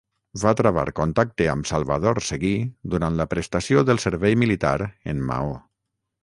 Va 0.43 0.51
travar 0.59 0.83
contacte 0.99 1.45
amb 1.51 1.69
Salvador 1.71 2.21
Seguí 2.29 2.53
durant 2.95 3.19
la 3.21 3.27
prestació 3.35 3.85
del 3.91 4.01
servei 4.07 4.39
militar 4.45 4.75
en 5.15 5.23
Maó. 5.31 5.55